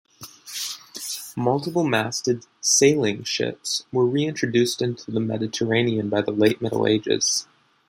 Multiple-masted 1.37 2.47
"sailing" 2.59 3.21
ships 3.23 3.85
were 3.91 4.07
reintroduced 4.09 4.81
into 4.81 5.11
the 5.11 5.19
Mediterranean 5.19 6.09
by 6.09 6.21
the 6.21 6.31
Late 6.31 6.59
Middle 6.59 6.87
Ages. 6.87 7.45